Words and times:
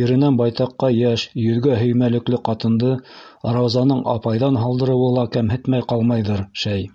Иренән 0.00 0.36
байтаҡҡа 0.40 0.90
йәш, 0.98 1.24
йөҙгә 1.46 1.80
һөймәлекле 1.82 2.40
ҡатынды 2.52 2.94
Раузаның 3.60 4.08
«апай»ҙан 4.18 4.64
һалдырыуы 4.66 5.14
ла 5.20 5.30
кәмһетмәй 5.38 5.94
ҡалмайҙыр, 5.94 6.50
шәй. 6.66 6.92